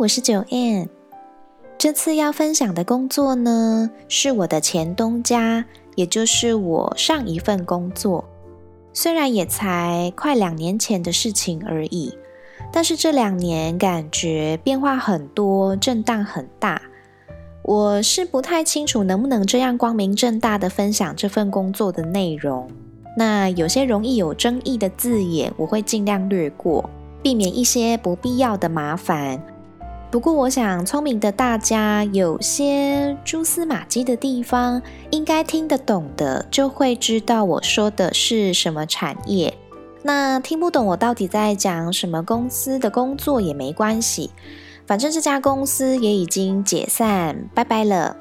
[0.00, 0.88] 我是九 N。
[1.76, 8.24] 这次要分享的工作呢，是我的前东家，也就是我上一份工作。
[8.94, 12.16] 虽然也才快两年前的事情而已，
[12.72, 16.80] 但是这两年感觉变化很多，震荡很大。
[17.62, 22.66] 我是不太清楚能不能这样光明正大的分享这份工作的内容。
[23.18, 26.88] 那有些容易有争议的字眼，我会尽量略过。
[27.22, 29.38] 避免一些不必要的麻烦。
[30.10, 39.54] 不过，我想聪明的大家有些蛛丝马迹的地方，应该听得懂的，就会知道我说的是什么产业。
[40.02, 44.30] 那听不懂我到底在讲什么公司的工作也没关系，
[44.84, 48.16] 反正这家公司也已经解散，拜拜了。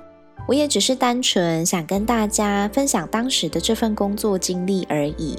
[0.47, 5.37] 我也只是单纯想跟大家分享当时的这份工作经历而已。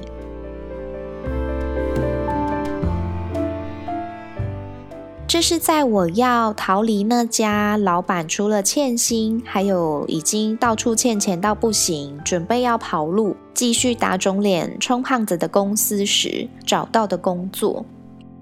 [5.31, 17.87] 这是在我要逃离那家老板除了欠薪，还有已经到处欠钱到不行，准备要跑路，继续打肿脸充胖子的公司时找到的工作。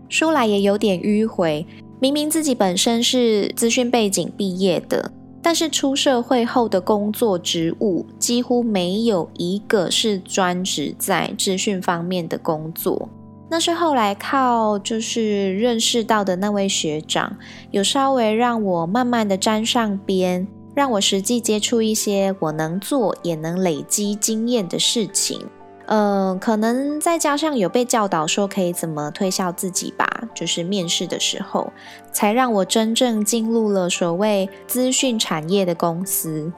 [0.09, 1.67] 说来也有点迂回，
[2.01, 13.11] 明明自己本身是资讯背景毕业的，但是出社会后的工作职务几乎没有一个是专职在资讯方面的工作。
[13.51, 17.39] 那是后来靠就是认识到的那位学长，
[17.71, 25.47] 有稍微让我慢慢的沾上边，让我实际接触一些我能做也能累积经验的事情。
[25.87, 31.73] 呃，可能再加上有被教导说可以怎么推销自己吧，就是面试的时候，
[32.13, 36.53] 才让我真正进入了所谓资讯产业的公司。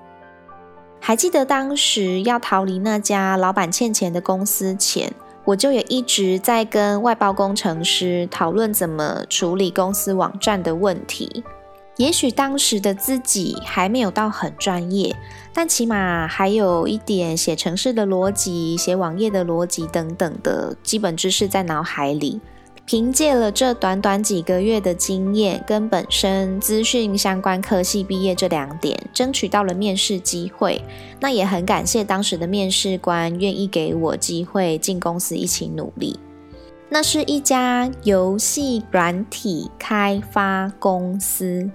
[0.98, 5.12] 还记得当时要逃离那家老板欠钱的公司前。
[5.50, 11.42] 我就也一直在跟外包工程师讨论怎么处理公司网站的问题。
[11.96, 15.12] 也许当时的自己还没有到很专业，
[15.52, 22.40] 但起码还有一点写程式的逻辑、写网页的逻辑等等的基本知识在脑海里。
[22.90, 30.82] 凭借了这短短几个月的经验，跟本身资讯相关科系毕业这两点，争取到了面试机会。
[31.20, 36.18] 那也很感谢当时的面试官愿意给我机会进公司一起努力。
[36.88, 41.70] 那是一家游戏软体开发公司，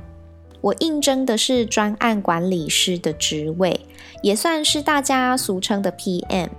[0.60, 3.80] 我应征的是专案管理师的职位，
[4.22, 6.50] 也算是大家俗称的 PM。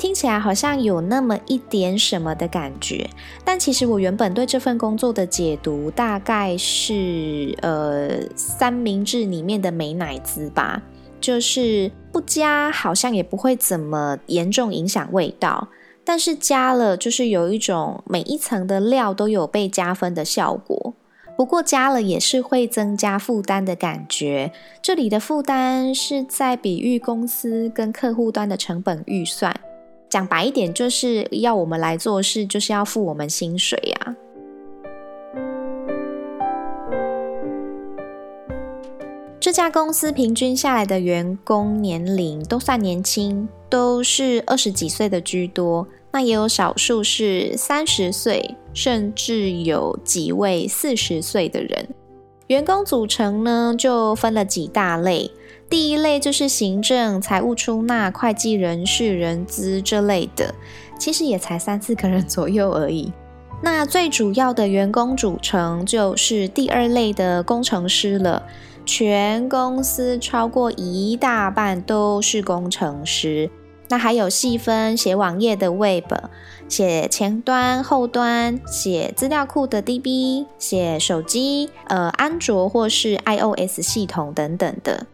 [0.00, 3.06] 听起来好像有那么一点什么的感觉，
[3.44, 10.80] 但其实我原本对这份工作的解读大概是，呃，三明治里面的美奶滋吧，
[11.20, 15.68] 就是不加好像也不会怎么严重影响味道，
[16.02, 20.94] 但是加了就是有一种每一层的料都有被加分的效果。
[21.36, 24.50] 不过加了也是会增加负担的感觉，
[24.80, 29.54] 这里的负担是在比喻公司跟客户端的成本预算。
[30.10, 34.16] 讲白一点，就是要我们来做事，就是要付我们薪水呀。
[39.38, 51.88] 这家公司平均下来的员工年龄都算年轻，都是二十几岁的居多，那也有少数是三十岁，甚至有几位四十岁的人。
[52.48, 55.30] 员工组成呢，就分了几大类。
[55.70, 60.52] 第一类就是行政、财务、出纳、会计、人事、人资这类的，
[60.98, 63.12] 其实也才三四个人左右而已。
[63.62, 68.42] 那最主要的员工组成就是第二类的工程师了，
[68.84, 73.48] 全公司超过一大半都是工程师。
[73.88, 76.12] 那还有细分写网页的 Web，
[76.68, 85.06] 写前端、后端，写资料库的 DB，写手机、呃安卓或是 iOS 系统等等的。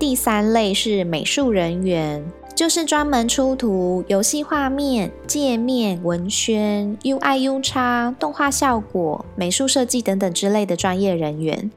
[0.00, 2.24] 第三类是美术人员，
[2.56, 11.70] 就是专门出图、游戏画面、界面、文宣、UI、U 叉、动画效果、美术设计等等之类的专业人员。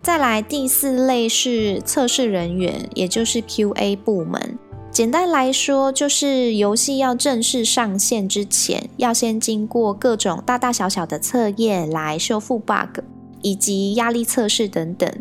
[0.00, 4.56] 再来第四类是测试人员，也就是 QA 部门。
[4.92, 13.00] 简单来说，就是游戏要正式上线之前，要先经过各种大大小小的测验来修复 bug，
[13.42, 15.12] 以及压力测试等等。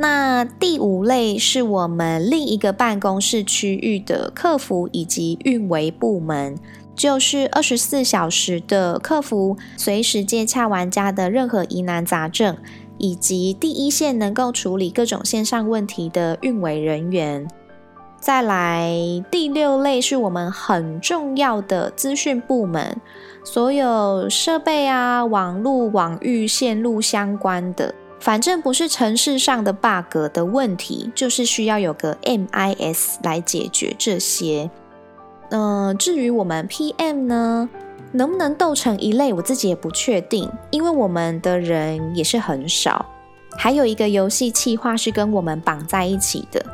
[0.00, 6.56] 那第五类是我们另一个办公室区域的客服以及运维部门，
[6.96, 12.56] 就是二十四小时的客服，随时接洽玩家的任何疑难杂症，
[12.96, 17.46] 以及第一线能够处理各种线上问题的运维人员。
[18.18, 18.90] 再来
[19.30, 22.98] 第六类是我们很重要的资讯部门，
[23.44, 34.70] 所有设备啊、网络、网域线路相关的，反正不是城市上的 bug 的问题，就是需要有个 MIS 来解决这些。
[35.48, 37.68] 嗯，至于我们 PM 呢，
[38.12, 43.06] 能不能斗成一类，我自己也不确定，因为我们的人也是很少，
[43.56, 46.64] 还有一个游戏企划是跟我们绑在一起的。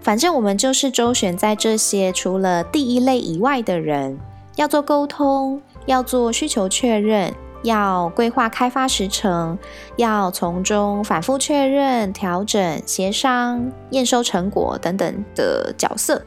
[0.00, 4.18] 反正我们就是周旋在这些除了第一类以外的人，
[4.56, 9.58] 要做沟通，要做需求确认，要规划开发时程，
[9.96, 16.22] 要从中反复确认、调整、协商、验收成果等等的角色。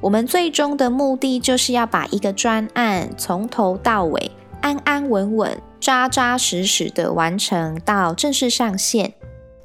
[0.00, 4.30] 我们最终的目的就是要把一个专案从头到尾
[4.60, 9.14] 安安稳稳、扎扎实实的完成到正式上线。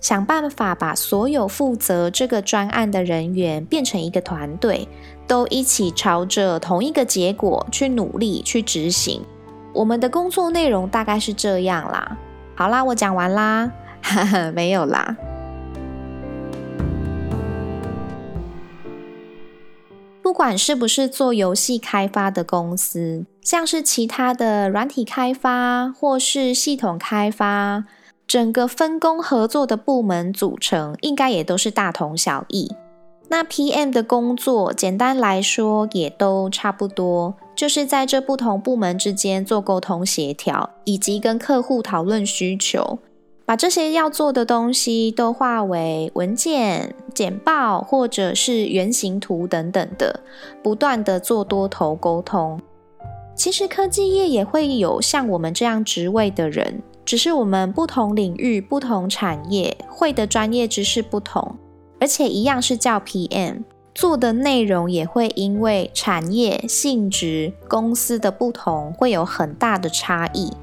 [0.02, 4.88] 想办法把所有负责这个专案的人员变成一个团队，
[5.28, 9.22] 都一起朝着同一个结果去努力去执行。
[9.80, 12.18] 我们的工作内容大概是这样啦。
[12.54, 13.72] 好啦，我讲完啦，
[14.02, 15.16] 哈哈，没有啦。
[20.22, 27.86] 不管是不是做游戏开发的公司，像是其他的软体开发或是系统开发。
[28.28, 32.76] 整个分工合作的部门组成应该也都是大同小异。
[33.30, 43.00] 那 PM 的工作，简单来说也都差不多，就是在这不同部门之间做沟通协调，以及跟客户讨论需求，
[43.46, 50.22] 把这些要做的东西都化为文件、简报或者是原型图等等的，
[50.64, 52.62] 不断的做多头沟通。
[53.36, 56.82] 其实科技业也会有像我们这样职位的人。
[57.04, 61.58] 只是我们不同领域、不同产业会的专业知识不同，
[62.00, 63.64] 而且一样是叫 PM，
[64.00, 70.54] 做的内容也会因为产业性质、公司的不同会有很大的差异。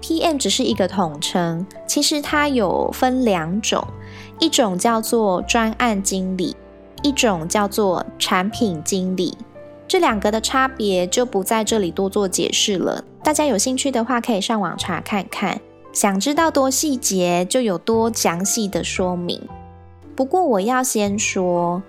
[0.00, 3.86] PM 只是一个统称，其实它有分两种，
[4.40, 6.56] 一种叫做专案经理，
[7.02, 9.36] 一种叫做产品经理。
[9.86, 15.60] 这两个的差别就不在这里多做解释了，大家有兴趣的话可以上网查看看。
[15.92, 19.42] 想知道多细节，就有多详细的说明。
[20.16, 21.82] 不过我要先说，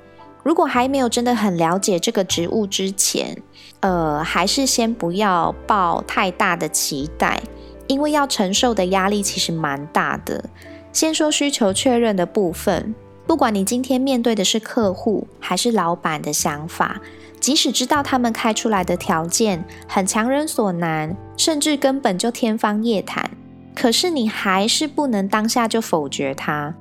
[0.44, 3.41] 如果还没有真的很了解这个职务之前，
[3.81, 7.41] 呃，还是先不要抱太大的期待，
[7.88, 10.44] 因为要承受的压力其实蛮大的。
[10.91, 12.95] 先说需求确认的部分，
[13.27, 17.00] 不管你今天面对的是客户还是老板的想法，
[17.39, 23.30] 即使知道他们开出来的条件很强人所难，甚至根本就天方夜谭。
[23.75, 26.74] 可是你还是不能当下就否决他，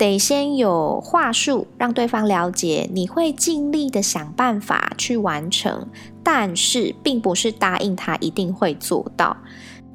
[0.00, 5.86] 得先有话术让对方了解你会尽力的想办法去完成，
[6.24, 9.36] 但是并不是答应他一定会做到。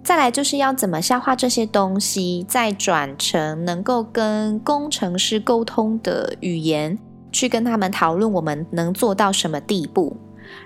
[0.04, 7.00] 再来就是要怎么消化这些东西，再转成能够跟工程师沟通的语言，
[7.32, 10.16] 去跟他们讨论我们能做到什么地步，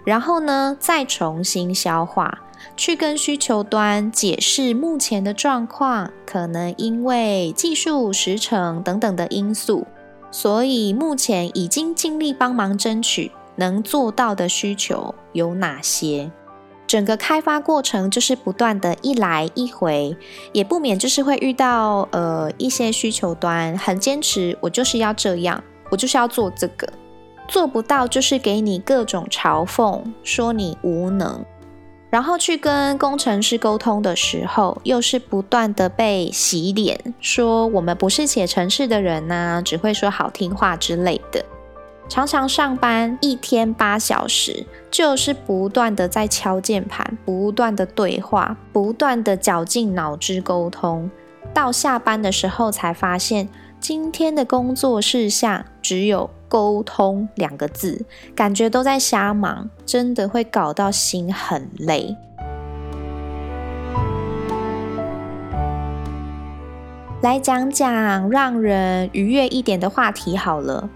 [0.04, 2.38] 然后呢再重新消化。
[2.80, 9.86] 去跟需求端解释目前的状况，可能因为技术时程等等的因素，
[10.32, 16.32] 所以目前已经尽力帮忙争取能做到的需求有哪些。
[16.88, 20.16] 整个开发过程就是不断的一来一回，
[20.54, 26.88] 也不免就是会遇到呃一些需求端很坚持，我就是要这样，我就是要做这个，
[27.50, 31.44] 做不到就是给你各种嘲讽，说你无能。
[32.10, 41.46] 然后去跟工程师沟通的时候，又是不断的被洗脸，说我们不是写程式的人呐，只会说好听话之类的。
[42.08, 51.12] 常常上班一天八小时，就是不断的在敲键盘，不断的对话，不断的绞尽脑汁沟通，
[51.54, 53.48] 到下班的时候才发现，
[53.80, 56.32] 今天的工作事项只有。
[56.50, 62.18] 沟通两个字，感觉都在瞎忙，真的会搞到心很累。
[67.22, 70.90] 来讲讲让人愉悦一点的话题好了。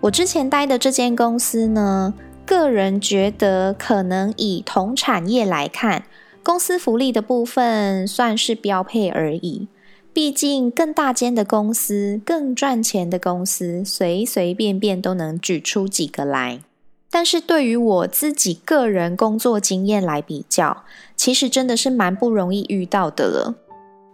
[0.00, 2.14] 我之前待的这间公司呢，
[2.46, 6.04] 个人觉得可能以同产业来看，
[6.42, 9.68] 公司福利的部分算是标配而已。
[10.12, 16.60] 毕竟更大间的公司、更赚钱的公司，随随便便都能举出几个来。
[17.10, 20.84] 但是对于我自己个人工作经验来比较，
[21.16, 23.54] 其实真的是蛮不容易遇到的了。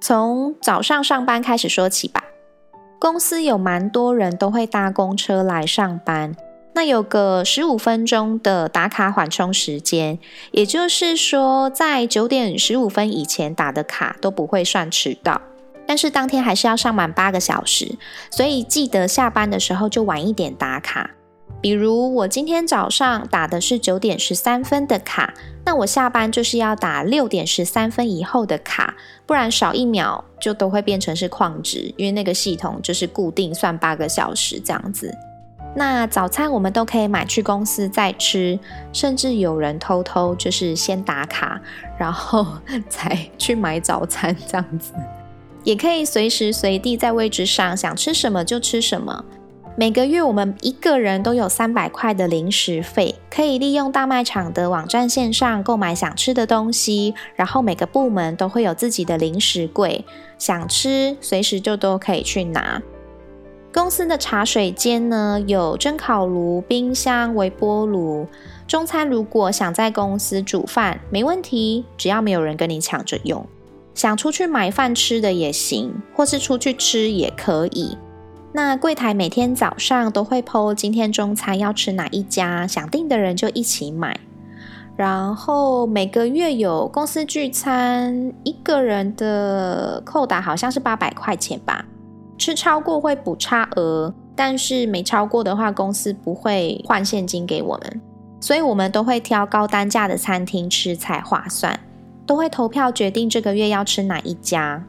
[0.00, 2.22] 从早上上班开始说起吧。
[2.98, 6.36] 公司有蛮多人都会搭公车来上班，
[6.74, 10.18] 那有个十五分钟的打卡缓冲时间，
[10.52, 15.40] 也就是说，在九点十五分以前打的卡都不会算迟到。
[15.86, 17.96] 但是当天还是要上满八个小时，
[18.30, 21.10] 所以记得下班的时候就晚一点打卡。
[21.60, 25.32] 比如我今天早上打的是九点十三分的卡，
[25.64, 35.16] 那我下班就是要打六点十三分以后的卡，不然少一秒就都会变成是旷值，因为那个系统就是固定算八个小时这样子。
[35.74, 38.58] 那早餐我们都可以买去公司再吃，
[38.92, 41.58] 甚至有人偷偷就是先打卡，
[41.98, 42.46] 然后
[42.90, 44.92] 才去买早餐这样子，
[45.64, 49.25] 也可以随时随地在位置上想吃什么就吃什么。
[49.76, 60.04] 每个月我们一个人都有三百块的零食费，可以利用大卖场的网站线上购买想吃的东西，然后每个部门都会有自己的零食柜，
[60.38, 62.80] 想吃随时就都可以去拿。
[63.73, 68.28] 公司的茶水间呢有蒸烤炉、冰箱、微波炉。
[68.68, 73.44] 中餐如果想在公司煮饭，没问题，只要没有人跟你抢着用。
[73.94, 77.96] 想出去买饭吃的也行，或是出去吃也可以。
[78.52, 84.18] 那柜台每天早上都会 PO 今天中餐要吃哪一家，想订的人就一起买。
[84.96, 91.84] 然后每个月有公司聚餐，一个人的扣打好像是八百块钱吧。
[92.38, 98.00] 吃超过会补差额，但是没超过的话，公司不会换现金给我们，
[98.40, 101.78] 所以我们都会挑高单价的餐厅吃才划算。
[102.26, 104.84] 都会投票决定这个月要吃哪一家。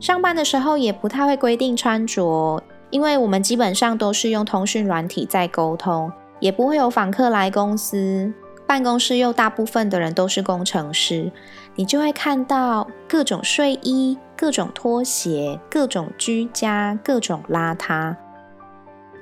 [0.00, 2.62] 上班的时候也不太会规定穿着。
[2.90, 8.32] 因为我们基本上都是用通讯软体在沟通，也不会有访客来公司。
[8.66, 11.30] 办公室又大部分的人都是工程师，
[11.76, 18.16] 你就会看到各种睡衣、各种拖鞋、各种居家、各种邋遢。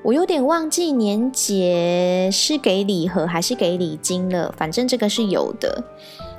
[0.02, 5.85] 我有点忘记年节是给礼盒还是给礼金了，反正这个是有的。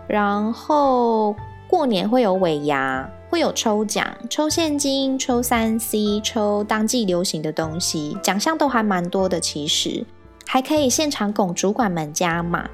[0.09, 1.33] 然后
[1.69, 3.09] 过年会有尾牙。
[3.31, 9.39] 会有抽奖，抽现金，抽三 C，抽当季流行的东西，奖项都还蛮多的。
[9.39, 10.03] 其实
[10.47, 12.67] 还可以现场拱主管们加码。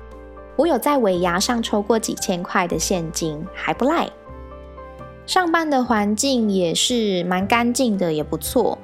[0.56, 4.08] 我有在尾牙上抽过几千块的现金，还不赖。
[5.26, 8.78] 上班的环境也是蛮干净的，也不错。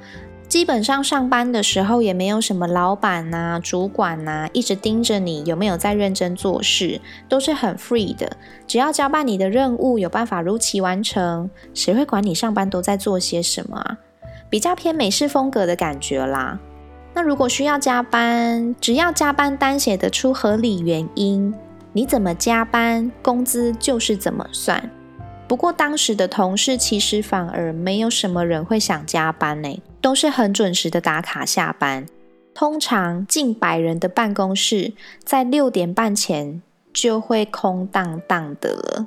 [0.52, 8.36] 基本上上班的时候也没有什么老板呐、主管呐一直盯着你有没有在认真做事，都是很 free 的。
[8.66, 13.96] 只要交办你的任务，有办法如期完成，谁会管你上班都在做些什么啊？
[14.50, 16.60] 比较偏美式风格的感觉啦。
[17.14, 21.54] 那如果需要加班，只要加班单写得出合理原因，
[21.94, 24.90] 你怎么加班，工资就是怎么算。
[25.48, 29.80] 不过当时的同事其实反而没有什么人会想加班呢。
[30.02, 32.06] 都是很准时的打卡下班，
[32.52, 34.92] 通常近百人的办公室
[35.24, 36.60] 在六点半前
[36.92, 39.06] 就会空荡荡的了。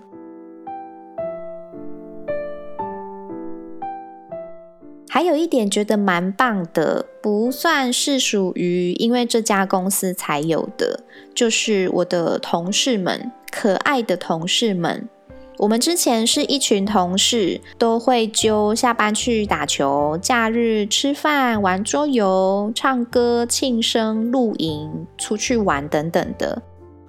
[5.10, 11.02] 还有一点觉得蛮棒的，不算是属于因为这家公司才有的，
[11.34, 15.10] 就是我的同事们，可爱的同事们。
[15.58, 26.62] 我们之前是一群同事，都会揪下班去打球，假日吃饭、玩桌游、唱歌、庆生、露营、出去玩等等的。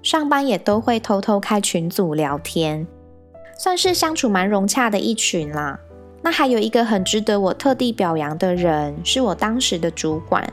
[0.03, 2.87] 上班也都会偷偷开群组聊天，
[3.59, 5.81] 算是相处蛮融洽的一群啦。
[6.23, 10.49] 那还有一个很值得我特地表扬的人，是我当时的主管。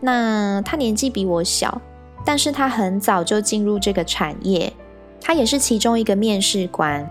[0.00, 1.80] 那他年纪比我小，
[2.24, 4.72] 但是他很早就进入这个产业，
[5.20, 7.08] 他也是其中一个面试官。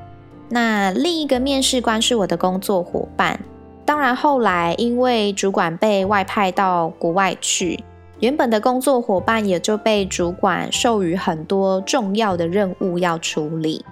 [0.53, 3.39] 那另一个面试官是我的工作伙伴，
[3.85, 7.81] 当然后来因为主管被外派到国外去，
[8.19, 13.85] 原本的工作伙伴也就被主管授予很多重要的任务要处理。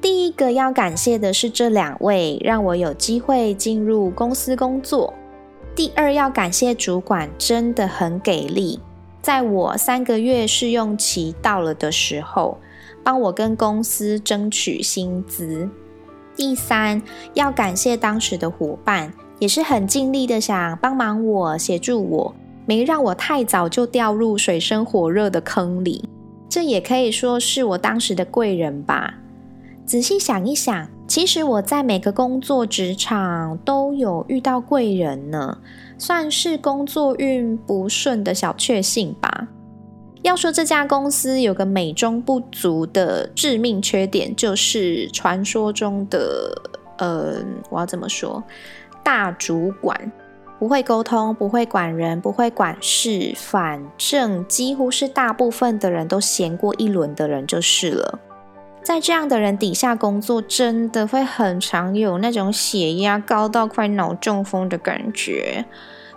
[0.00, 5.12] 第一个要感谢的是这两位，让我有机会进入公司工作。
[5.74, 8.80] 第二要感谢主管真的很给力，
[9.20, 12.56] 在我三个月试用期到了的时候，
[13.04, 15.68] 帮我跟公司争取薪资。
[16.40, 17.02] 第三，
[17.34, 26.02] 要感谢当时的伙伴，也是很尽力的想帮忙我、协助我，没让我太早就掉入水深火热的坑里。
[26.48, 29.18] 这也可以说是我当时的贵人吧。
[29.84, 35.58] 仔细想一想，其实我在每个工作职场都有遇到贵人呢，
[35.98, 39.48] 算是工作运不顺的小确幸吧。
[40.22, 46.62] 要说这家公司有个美中不足的致命缺点，就是传说中的，
[46.98, 47.36] 呃，
[47.70, 48.42] 我要怎么说？
[49.02, 50.12] 大主管
[50.58, 58.18] 不会沟通，不会管人，不会管事，反正几乎是大部分的人都闲过一轮的人就是了。
[58.82, 65.64] 在这样的人底下工作，真的会很常有那种血压高到快脑中风的感觉。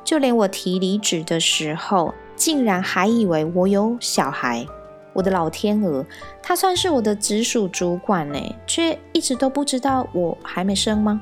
[0.04, 2.14] 就连我提离职的时候。
[2.44, 4.68] 竟然还以为我有小孩，
[5.14, 6.06] 我的老天鹅，
[6.42, 11.22] 他算是我的直属主管呢，却一直都不知道我还没生吗？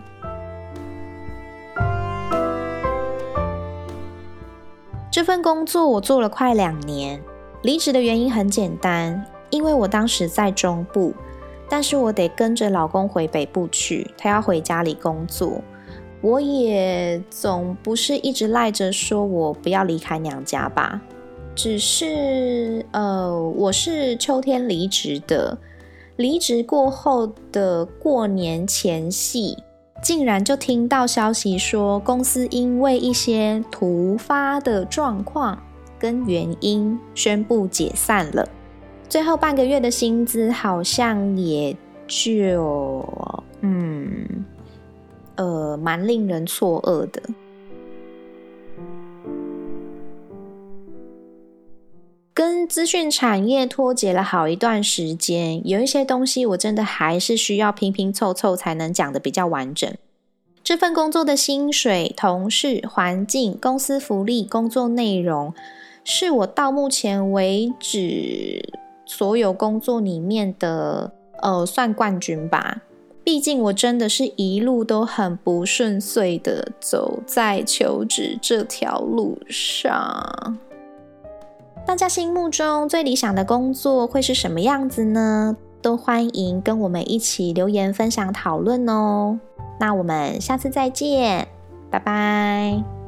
[5.11, 7.21] 这份工作我做了快两年，
[7.61, 11.13] 离职的原因很简单，因为我当时在中部，
[11.69, 15.61] 但是我得跟着老公回北部去，他要回家里工作。
[16.21, 21.01] 我也总不是一直赖着说我不要离开娘家吧，
[21.55, 25.57] 只是呃，我是秋天离职的，
[26.15, 29.57] 离职过后的过年前夕，
[30.01, 35.61] 竟然就听到消息说公司因为一些突发的状况
[35.99, 38.47] 跟原因宣布解散了，
[39.07, 41.75] 最后半个月的薪资好像也
[42.07, 43.07] 就
[43.61, 44.45] 嗯。
[45.37, 47.23] 呃，蛮令人错愕的。
[52.71, 59.93] 资讯产业脱节了好一段时间，有一些东西我真的还是需要拼拼凑凑才能讲的比较完整。
[60.63, 65.53] 这份工作的薪水、同事、环境、公司福利、工作内容，
[66.05, 68.63] 是我到目前为止
[69.05, 72.83] 所有工作里面的呃算冠军吧。
[73.21, 80.57] 毕竟我真的是一路都很不顺遂的走在求职这条路上。
[81.85, 85.55] 大家心目中最理想的工作会是什么样子呢？
[85.81, 89.39] 都欢迎跟我们一起留言分享讨论哦。
[89.79, 91.47] 那我们下次再见，
[91.89, 93.00] 拜拜。